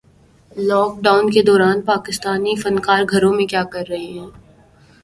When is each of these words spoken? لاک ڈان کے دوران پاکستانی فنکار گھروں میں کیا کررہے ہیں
لاک 0.59 0.91
ڈان 1.03 1.23
کے 1.31 1.41
دوران 1.43 1.77
پاکستانی 1.83 2.55
فنکار 2.55 3.01
گھروں 3.11 3.33
میں 3.33 3.45
کیا 3.45 3.63
کررہے 3.71 4.05
ہیں 4.07 4.29